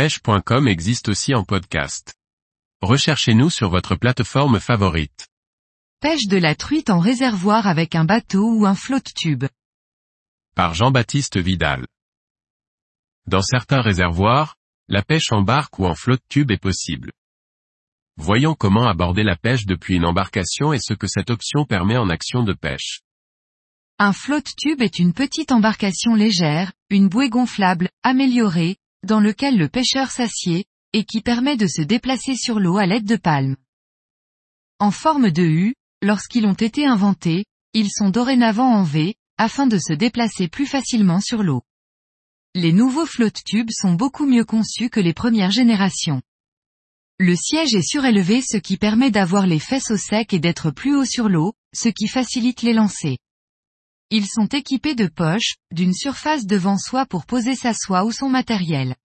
pêche.com 0.00 0.66
existe 0.66 1.10
aussi 1.10 1.34
en 1.34 1.44
podcast. 1.44 2.14
Recherchez-nous 2.80 3.50
sur 3.50 3.68
votre 3.68 3.96
plateforme 3.96 4.58
favorite. 4.58 5.28
Pêche 6.00 6.26
de 6.26 6.38
la 6.38 6.54
truite 6.54 6.88
en 6.88 7.00
réservoir 7.00 7.66
avec 7.66 7.94
un 7.94 8.06
bateau 8.06 8.50
ou 8.50 8.64
un 8.64 8.74
flotte-tube. 8.74 9.44
Par 10.54 10.72
Jean-Baptiste 10.72 11.36
Vidal. 11.36 11.86
Dans 13.26 13.42
certains 13.42 13.82
réservoirs, 13.82 14.56
la 14.88 15.02
pêche 15.02 15.32
en 15.32 15.42
barque 15.42 15.78
ou 15.78 15.84
en 15.84 15.94
flotte-tube 15.94 16.50
est 16.50 16.62
possible. 16.62 17.12
Voyons 18.16 18.54
comment 18.54 18.88
aborder 18.88 19.22
la 19.22 19.36
pêche 19.36 19.66
depuis 19.66 19.96
une 19.96 20.06
embarcation 20.06 20.72
et 20.72 20.80
ce 20.80 20.94
que 20.94 21.08
cette 21.08 21.28
option 21.28 21.66
permet 21.66 21.98
en 21.98 22.08
action 22.08 22.42
de 22.42 22.54
pêche. 22.54 23.02
Un 23.98 24.14
flotte-tube 24.14 24.80
est 24.80 24.98
une 24.98 25.12
petite 25.12 25.52
embarcation 25.52 26.14
légère, 26.14 26.72
une 26.88 27.10
bouée 27.10 27.28
gonflable, 27.28 27.90
améliorée, 28.02 28.78
dans 29.06 29.20
lequel 29.20 29.56
le 29.56 29.68
pêcheur 29.68 30.10
s'assied, 30.10 30.64
et 30.92 31.04
qui 31.04 31.20
permet 31.20 31.56
de 31.56 31.66
se 31.66 31.82
déplacer 31.82 32.34
sur 32.34 32.58
l'eau 32.58 32.78
à 32.78 32.86
l'aide 32.86 33.04
de 33.04 33.16
palmes. 33.16 33.56
En 34.78 34.90
forme 34.90 35.30
de 35.30 35.42
U, 35.42 35.74
lorsqu'ils 36.02 36.46
ont 36.46 36.54
été 36.54 36.86
inventés, 36.86 37.44
ils 37.74 37.90
sont 37.90 38.10
dorénavant 38.10 38.72
en 38.72 38.82
V, 38.82 39.14
afin 39.38 39.66
de 39.66 39.78
se 39.78 39.92
déplacer 39.92 40.48
plus 40.48 40.66
facilement 40.66 41.20
sur 41.20 41.42
l'eau. 41.42 41.62
Les 42.54 42.72
nouveaux 42.72 43.06
flotte-tubes 43.06 43.70
sont 43.70 43.94
beaucoup 43.94 44.26
mieux 44.26 44.44
conçus 44.44 44.90
que 44.90 45.00
les 45.00 45.14
premières 45.14 45.52
générations. 45.52 46.20
Le 47.18 47.36
siège 47.36 47.74
est 47.74 47.86
surélevé 47.86 48.42
ce 48.42 48.56
qui 48.56 48.76
permet 48.76 49.10
d'avoir 49.10 49.46
les 49.46 49.60
fesses 49.60 49.90
au 49.90 49.96
sec 49.96 50.32
et 50.32 50.40
d'être 50.40 50.70
plus 50.70 50.96
haut 50.96 51.04
sur 51.04 51.28
l'eau, 51.28 51.52
ce 51.74 51.88
qui 51.88 52.08
facilite 52.08 52.62
les 52.62 52.72
lancers. 52.72 53.18
Ils 54.12 54.26
sont 54.26 54.46
équipés 54.46 54.96
de 54.96 55.06
poches, 55.06 55.54
d'une 55.72 55.94
surface 55.94 56.44
devant 56.44 56.78
soi 56.78 57.06
pour 57.06 57.26
poser 57.26 57.54
sa 57.54 57.72
soie 57.72 58.04
ou 58.04 58.10
son 58.10 58.28
matériel. 58.28 58.96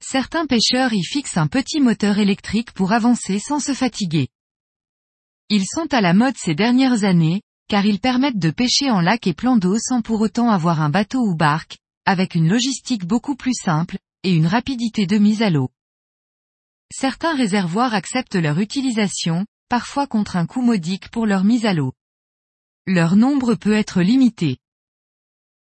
Certains 0.00 0.46
pêcheurs 0.46 0.92
y 0.92 1.02
fixent 1.02 1.38
un 1.38 1.46
petit 1.46 1.80
moteur 1.80 2.18
électrique 2.18 2.72
pour 2.72 2.92
avancer 2.92 3.38
sans 3.38 3.58
se 3.58 3.72
fatiguer. 3.72 4.28
Ils 5.48 5.64
sont 5.66 5.92
à 5.94 6.02
la 6.02 6.12
mode 6.12 6.36
ces 6.36 6.54
dernières 6.54 7.04
années, 7.04 7.40
car 7.68 7.86
ils 7.86 8.00
permettent 8.00 8.38
de 8.38 8.50
pêcher 8.50 8.90
en 8.90 9.00
lac 9.00 9.26
et 9.26 9.32
plan 9.32 9.56
d'eau 9.56 9.78
sans 9.78 10.02
pour 10.02 10.20
autant 10.20 10.50
avoir 10.50 10.82
un 10.82 10.90
bateau 10.90 11.20
ou 11.20 11.34
barque, 11.34 11.78
avec 12.04 12.34
une 12.34 12.48
logistique 12.48 13.06
beaucoup 13.06 13.34
plus 13.34 13.54
simple, 13.54 13.96
et 14.24 14.34
une 14.34 14.46
rapidité 14.46 15.06
de 15.06 15.16
mise 15.16 15.40
à 15.40 15.48
l'eau. 15.48 15.70
Certains 16.92 17.34
réservoirs 17.34 17.94
acceptent 17.94 18.36
leur 18.36 18.58
utilisation, 18.58 19.46
parfois 19.70 20.06
contre 20.06 20.36
un 20.36 20.44
coût 20.44 20.62
modique 20.62 21.08
pour 21.08 21.24
leur 21.24 21.44
mise 21.44 21.64
à 21.64 21.72
l'eau. 21.72 21.94
Leur 22.90 23.16
nombre 23.16 23.54
peut 23.54 23.74
être 23.74 24.00
limité. 24.00 24.56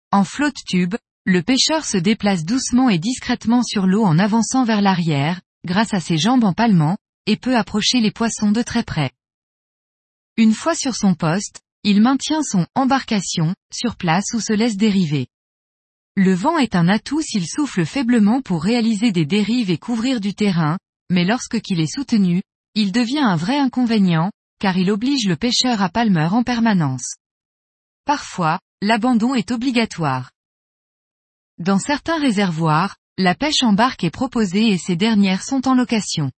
En 0.09 0.23
flotte-tube, 0.23 0.95
le 1.25 1.43
pêcheur 1.43 1.83
se 1.83 1.97
déplace 1.97 2.45
doucement 2.45 2.87
et 2.87 2.97
discrètement 2.97 3.61
sur 3.61 3.87
l'eau 3.87 4.05
en 4.05 4.17
avançant 4.17 4.63
vers 4.63 4.81
l'arrière, 4.81 5.41
grâce 5.65 5.93
à 5.93 5.99
ses 5.99 6.17
jambes 6.17 6.45
en 6.45 6.53
palmant, 6.53 6.95
et 7.25 7.35
peut 7.35 7.57
approcher 7.57 7.99
les 7.99 8.11
poissons 8.11 8.53
de 8.53 8.61
très 8.61 8.83
près. 8.83 9.11
Une 10.37 10.53
fois 10.53 10.75
sur 10.75 10.95
son 10.95 11.13
poste, 11.13 11.59
il 11.83 12.01
maintient 12.01 12.41
son 12.41 12.65
embarcation, 12.73 13.53
sur 13.69 13.97
place 13.97 14.33
ou 14.33 14.39
se 14.39 14.53
laisse 14.53 14.77
dériver. 14.77 15.27
Le 16.15 16.33
vent 16.33 16.57
est 16.57 16.73
un 16.73 16.87
atout 16.87 17.21
s'il 17.21 17.45
souffle 17.45 17.85
faiblement 17.85 18.41
pour 18.41 18.63
réaliser 18.63 19.11
des 19.11 19.25
dérives 19.25 19.71
et 19.71 19.77
couvrir 19.77 20.21
du 20.21 20.35
terrain, 20.35 20.77
mais 21.09 21.25
lorsque 21.25 21.59
qu'il 21.59 21.81
est 21.81 21.93
soutenu, 21.93 22.43
il 22.75 22.93
devient 22.93 23.19
un 23.19 23.35
vrai 23.35 23.57
inconvénient, 23.57 24.31
car 24.59 24.77
il 24.77 24.91
oblige 24.91 25.27
le 25.27 25.35
pêcheur 25.35 25.81
à 25.81 25.89
palmeur 25.89 26.33
en 26.33 26.43
permanence. 26.43 27.15
Parfois, 28.05 28.59
l'abandon 28.81 29.35
est 29.35 29.51
obligatoire. 29.51 30.31
Dans 31.57 31.79
certains 31.79 32.19
réservoirs, 32.19 32.97
la 33.17 33.35
pêche 33.35 33.63
en 33.63 33.73
barque 33.73 34.03
est 34.03 34.11
proposée 34.11 34.69
et 34.69 34.77
ces 34.77 34.95
dernières 34.95 35.43
sont 35.43 35.67
en 35.67 35.75
location. 35.75 36.31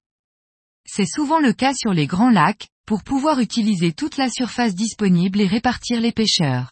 C'est 0.86 1.06
souvent 1.06 1.40
le 1.40 1.54
cas 1.54 1.74
sur 1.74 1.94
les 1.94 2.08
grands 2.08 2.32
lacs, 2.32 2.68
pour 2.88 3.04
pouvoir 3.04 3.40
utiliser 3.40 3.94
toute 3.94 4.18
la 4.18 4.30
surface 4.30 4.76
disponible 4.76 5.40
et 5.40 5.48
répartir 5.48 6.02
les 6.02 6.12
pêcheurs. 6.12 6.72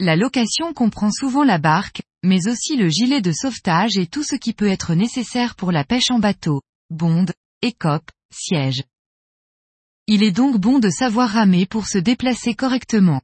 La 0.00 0.16
location 0.16 0.74
comprend 0.74 1.10
souvent 1.10 1.44
la 1.44 1.58
barque, 1.58 2.02
mais 2.22 2.48
aussi 2.48 2.76
le 2.76 2.88
gilet 2.88 3.20
de 3.20 3.32
sauvetage 3.32 3.96
et 3.96 4.06
tout 4.06 4.22
ce 4.22 4.36
qui 4.36 4.52
peut 4.52 4.68
être 4.68 4.94
nécessaire 4.94 5.54
pour 5.54 5.72
la 5.72 5.84
pêche 5.84 6.10
en 6.10 6.18
bateau, 6.18 6.62
bonde, 6.90 7.32
écope, 7.62 8.10
siège. 8.30 8.82
Il 10.06 10.22
est 10.22 10.32
donc 10.32 10.58
bon 10.58 10.80
de 10.80 10.90
savoir 10.90 11.30
ramer 11.30 11.64
pour 11.64 11.86
se 11.86 11.96
déplacer 11.96 12.54
correctement. 12.54 13.22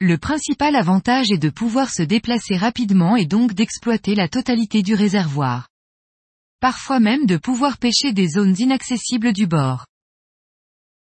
Le 0.00 0.16
principal 0.16 0.76
avantage 0.76 1.32
est 1.32 1.38
de 1.38 1.50
pouvoir 1.50 1.90
se 1.90 2.02
déplacer 2.02 2.56
rapidement 2.56 3.16
et 3.16 3.26
donc 3.26 3.54
d'exploiter 3.54 4.14
la 4.14 4.28
totalité 4.28 4.82
du 4.82 4.94
réservoir. 4.94 5.68
Parfois 6.60 7.00
même 7.00 7.26
de 7.26 7.36
pouvoir 7.36 7.78
pêcher 7.78 8.12
des 8.12 8.28
zones 8.28 8.54
inaccessibles 8.56 9.32
du 9.32 9.48
bord. 9.48 9.86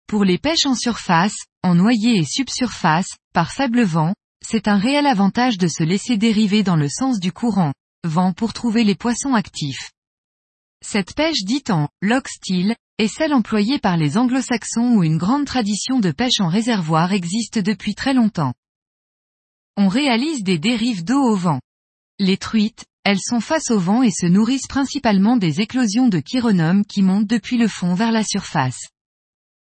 Pour 0.07 0.25
les 0.25 0.39
pêches 0.39 0.65
en 0.65 0.75
surface, 0.75 1.37
en 1.63 1.75
noyer 1.75 2.17
et 2.17 2.25
subsurface, 2.25 3.09
par 3.35 3.53
faible 3.53 3.83
vent, 3.83 4.15
c'est 4.43 4.69
un 4.69 4.79
réel 4.79 5.07
avantage 5.07 5.59
de 5.59 5.69
se 5.69 5.83
laisser 5.83 6.17
dériver 6.17 6.63
dans 6.63 6.77
le 6.77 6.89
sens 6.89 7.21
du 7.21 7.33
courant, 7.33 7.75
vent 8.05 8.33
pour 8.33 8.55
trouver 8.55 8.85
les 8.85 8.95
poissons 8.95 9.35
actifs. 9.35 9.91
Cette 10.83 11.15
pêche 11.15 11.43
dite 11.43 11.71
en 11.71 11.89
lock 12.01 12.29
style 12.29 12.75
est 12.99 13.09
celle 13.09 13.35
employée 13.35 13.79
par 13.79 13.97
les 13.97 14.17
anglo-saxons 14.17 14.95
où 14.95 15.05
une 15.05 15.19
grande 15.19 15.45
tradition 15.45 16.01
de 16.01 16.11
pêche 16.11 16.41
en 16.41 16.49
réservoir 16.49 17.13
existe 17.13 17.59
depuis 17.59 17.95
très 17.95 18.15
longtemps. 18.15 18.55
On 19.77 19.89
réalise 19.89 20.43
des 20.43 20.59
dérives 20.59 21.05
d'eau 21.05 21.21
au 21.21 21.37
vent. 21.37 21.61
Les 22.19 22.39
truites, 22.39 22.87
elles 23.05 23.21
sont 23.21 23.41
face 23.41 23.71
au 23.71 23.79
vent 23.79 24.03
et 24.03 24.11
se 24.11 24.27
nourrissent 24.27 24.67
principalement 24.67 25.37
des 25.37 25.61
éclosions 25.61 26.09
de 26.09 26.19
chironomes 26.19 26.85
qui 26.87 27.03
montent 27.03 27.27
depuis 27.27 27.59
le 27.59 27.69
fond 27.69 27.95
vers 27.95 28.13
la 28.13 28.25
surface. 28.25 28.89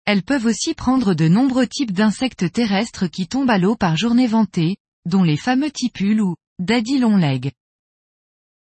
Elles 0.07 0.23
peuvent 0.23 0.47
aussi 0.47 0.75
prendre 0.75 1.13
de 1.13 1.29
nombreux 1.29 1.67
types 1.67 1.93
d'insectes 1.93 2.51
terrestres 2.51 3.07
qui 3.07 3.29
tombent 3.29 3.51
à 3.51 3.59
l'eau 3.59 3.77
par 3.77 3.97
journée 3.97 4.27
ventée, 4.27 4.79
dont 5.05 5.23
les 5.23 5.37
fameux 5.37 5.71
tipules 5.71 6.23
ou 6.23 6.35
daddy 6.59 6.99
long 6.99 7.17
leg. 7.17 7.53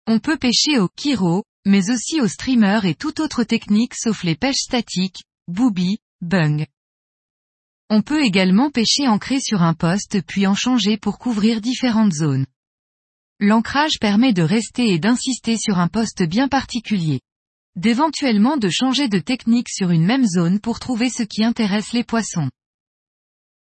On 0.05 0.19
peut 0.19 0.37
pêcher 0.37 0.79
au 0.79 0.87
kiro, 0.87 1.43
mais 1.66 1.90
aussi 1.90 2.22
au 2.22 2.28
streamer 2.28 2.79
et 2.84 2.96
toute 2.96 3.19
autre 3.19 3.44
technique 3.44 3.96
sauf 3.96 4.24
les 4.24 4.35
pêches 4.35 4.63
statiques, 4.63 5.24
booby, 5.47 5.97
bung. 6.22 6.66
On 7.90 8.01
peut 8.01 8.24
également 8.24 8.72
pêcher 8.72 9.07
ancré 9.07 9.40
sur 9.40 9.62
un 9.62 9.74
poste 9.74 10.22
puis 10.24 10.47
en 10.47 10.56
changer 10.56 10.97
pour 10.97 11.19
couvrir 11.19 11.62
différentes 11.62 12.13
zones. 12.13 12.46
L'ancrage 13.40 14.00
permet 14.00 14.34
de 14.34 14.41
rester 14.41 14.94
et 14.94 15.00
d'insister 15.00 15.57
sur 15.57 15.78
un 15.79 15.88
poste 15.88 16.24
bien 16.24 16.47
particulier. 16.47 17.22
D'éventuellement 17.75 18.57
de 18.57 18.69
changer 18.69 19.07
de 19.07 19.19
technique 19.19 19.69
sur 19.69 19.91
une 19.91 20.06
même 20.06 20.25
zone 20.25 20.59
pour 20.59 20.80
trouver 20.80 21.09
ce 21.09 21.24
qui 21.24 21.44
intéresse 21.44 21.91
les 21.94 22.03
poissons. 22.03 22.50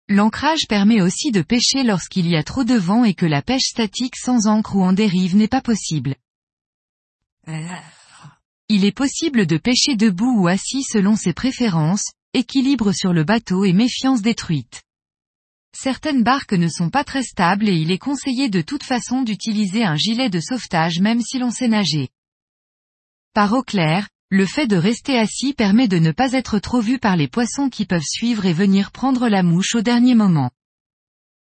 L'ancrage 0.07 0.67
permet 0.69 1.01
aussi 1.01 1.31
de 1.31 1.41
pêcher 1.41 1.83
lorsqu'il 1.83 2.27
y 2.27 2.35
a 2.35 2.43
trop 2.43 2.63
de 2.63 2.75
vent 2.75 3.03
et 3.03 3.15
que 3.15 3.25
la 3.25 3.41
pêche 3.41 3.63
statique 3.63 4.15
sans 4.15 4.47
encre 4.47 4.75
ou 4.75 4.83
en 4.83 4.93
dérive 4.93 5.35
n'est 5.35 5.47
pas 5.47 5.61
possible. 5.61 6.15
Il 8.69 8.83
est 8.83 8.91
possible 8.91 9.45
de 9.45 9.57
pêcher 9.57 9.95
debout 9.95 10.41
ou 10.41 10.47
assis 10.47 10.83
selon 10.83 11.15
ses 11.15 11.33
préférences, 11.33 12.11
équilibre 12.33 12.91
sur 12.91 13.13
le 13.13 13.23
bateau 13.23 13.63
et 13.63 13.73
méfiance 13.73 14.21
détruite. 14.21 14.81
Certaines 15.77 16.23
barques 16.23 16.53
ne 16.53 16.67
sont 16.67 16.89
pas 16.89 17.03
très 17.03 17.23
stables 17.23 17.67
et 17.67 17.75
il 17.75 17.91
est 17.91 17.97
conseillé 17.97 18.49
de 18.49 18.61
toute 18.61 18.83
façon 18.83 19.23
d'utiliser 19.23 19.83
un 19.83 19.95
gilet 19.95 20.29
de 20.29 20.39
sauvetage 20.39 20.99
même 20.99 21.21
si 21.21 21.37
l'on 21.37 21.51
sait 21.51 21.67
nager. 21.67 22.09
Par 23.33 23.53
eau 23.53 23.61
claire, 23.61 24.07
le 24.29 24.45
fait 24.45 24.67
de 24.67 24.77
rester 24.77 25.17
assis 25.17 25.53
permet 25.53 25.87
de 25.87 25.99
ne 25.99 26.11
pas 26.11 26.31
être 26.31 26.59
trop 26.59 26.79
vu 26.79 26.97
par 26.97 27.15
les 27.15 27.27
poissons 27.27 27.69
qui 27.69 27.85
peuvent 27.85 28.01
suivre 28.01 28.45
et 28.45 28.53
venir 28.53 28.91
prendre 28.91 29.27
la 29.27 29.43
mouche 29.43 29.75
au 29.75 29.81
dernier 29.81 30.15
moment. 30.15 30.49